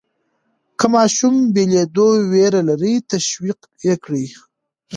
[0.79, 4.25] که ماشوم بېلېدو وېره لري، تشویق یې کړئ.